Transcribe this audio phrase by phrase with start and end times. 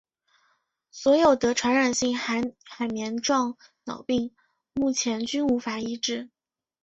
[0.89, 2.41] 所有得传染性海
[2.89, 4.33] 绵状脑病
[4.73, 6.31] 目前均无法医治。